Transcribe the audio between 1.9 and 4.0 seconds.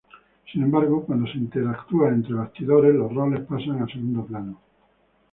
entre bastidores, los roles pasan a